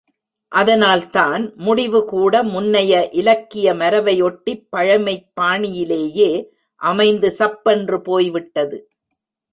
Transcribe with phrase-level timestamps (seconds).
[0.51, 6.31] அதனால்தான், முடிவுகூட முன்னைய இலக்கியமரபை ஒட்டிப் பழைமைப் பாணியிலேயே
[6.81, 8.79] அமைந்து சப் பென்று போய்விட்டது!